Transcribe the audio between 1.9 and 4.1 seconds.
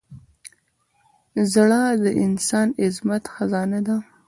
د انساني عظمت خزانه ده.